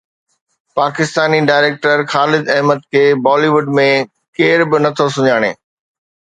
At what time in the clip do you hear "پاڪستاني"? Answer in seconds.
0.77-1.39